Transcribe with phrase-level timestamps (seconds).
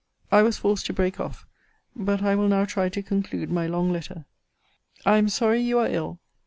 [0.31, 1.45] I was forced to break off.
[1.95, 4.25] But I will now try to conclude my long letter.
[5.05, 6.19] I am sorry you are ill.